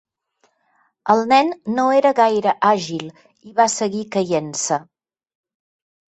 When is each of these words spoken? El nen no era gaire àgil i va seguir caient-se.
El 1.13 1.19
nen 1.31 1.51
no 1.73 1.85
era 1.97 2.13
gaire 2.21 2.55
àgil 2.71 3.05
i 3.51 3.55
va 3.61 3.69
seguir 3.75 4.03
caient-se. 4.19 4.81